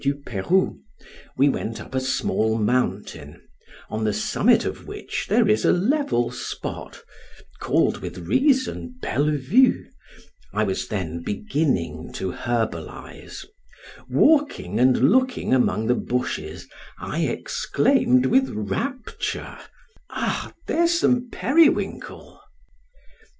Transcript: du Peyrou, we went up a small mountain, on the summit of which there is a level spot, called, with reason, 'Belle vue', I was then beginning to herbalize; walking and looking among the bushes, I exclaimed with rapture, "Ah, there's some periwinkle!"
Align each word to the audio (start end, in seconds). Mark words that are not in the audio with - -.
du 0.03 0.15
Peyrou, 0.15 0.79
we 1.37 1.47
went 1.47 1.79
up 1.79 1.93
a 1.93 2.01
small 2.01 2.57
mountain, 2.57 3.39
on 3.87 4.03
the 4.03 4.11
summit 4.15 4.65
of 4.65 4.87
which 4.87 5.27
there 5.29 5.47
is 5.47 5.63
a 5.63 5.71
level 5.71 6.31
spot, 6.31 7.03
called, 7.59 7.97
with 7.99 8.17
reason, 8.17 8.97
'Belle 8.99 9.37
vue', 9.37 9.85
I 10.55 10.63
was 10.63 10.87
then 10.87 11.21
beginning 11.21 12.11
to 12.13 12.31
herbalize; 12.31 13.45
walking 14.09 14.79
and 14.79 14.97
looking 15.11 15.53
among 15.53 15.85
the 15.85 15.93
bushes, 15.93 16.67
I 16.97 17.19
exclaimed 17.27 18.25
with 18.25 18.49
rapture, 18.49 19.59
"Ah, 20.09 20.51
there's 20.65 20.97
some 20.99 21.29
periwinkle!" 21.29 22.41